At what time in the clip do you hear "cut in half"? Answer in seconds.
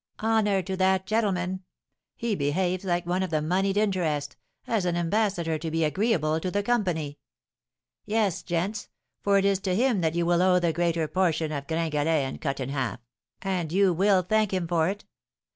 12.41-13.05